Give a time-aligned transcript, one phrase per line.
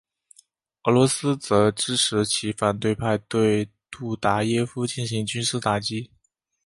[0.81, 6.09] 俄罗斯则支持其反对派对杜达耶夫进行军事打击。